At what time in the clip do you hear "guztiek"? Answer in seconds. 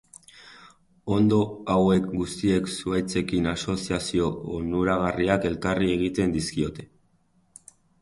2.21-2.73